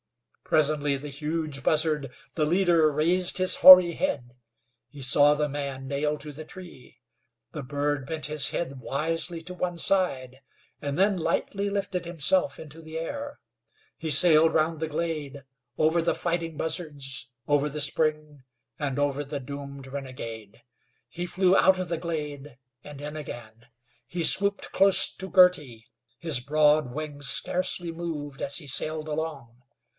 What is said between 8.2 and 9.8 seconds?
his head wisely to one